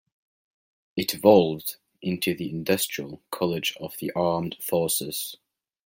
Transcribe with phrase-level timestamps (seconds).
[0.97, 5.37] It evolved into the Industrial College of the Armed Forces.